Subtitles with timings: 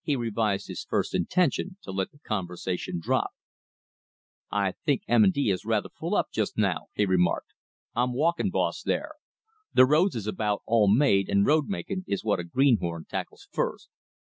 [0.00, 3.32] He revised his first intention to let the conversation drop.
[4.50, 5.30] "I think M.
[5.30, 5.50] & D.
[5.50, 7.50] is rather full up just now," he remarked.
[7.94, 9.12] "I'm walkin' boss there.
[9.74, 13.90] The roads is about all made, and road making is what a greenhorn tackles first.